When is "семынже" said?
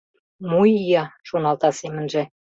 1.79-2.23